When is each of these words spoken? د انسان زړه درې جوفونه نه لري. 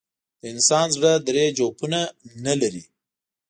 د 0.39 0.41
انسان 0.53 0.87
زړه 0.95 1.11
درې 1.27 1.45
جوفونه 1.57 1.99
نه 2.45 2.53
لري. 2.61 2.83